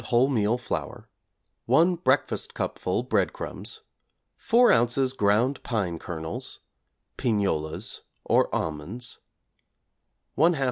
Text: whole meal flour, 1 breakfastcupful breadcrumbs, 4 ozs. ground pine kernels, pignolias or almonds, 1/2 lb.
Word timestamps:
whole 0.05 0.27
meal 0.29 0.57
flour, 0.57 1.07
1 1.67 1.95
breakfastcupful 1.97 3.07
breadcrumbs, 3.07 3.81
4 4.35 4.69
ozs. 4.71 5.15
ground 5.15 5.61
pine 5.61 5.99
kernels, 5.99 6.61
pignolias 7.19 7.99
or 8.25 8.49
almonds, 8.53 9.19
1/2 10.35 10.55
lb. 10.55 10.59